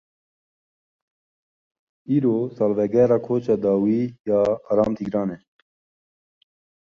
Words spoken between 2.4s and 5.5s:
salvegera koça dawî ya Aram Tîgran e.